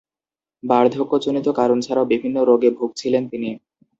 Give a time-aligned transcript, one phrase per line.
[0.63, 3.49] বার্ধক্যজনিত কারণ ছাড়াও বিভিন্ন রোগে ভুগছিলেন তিনি।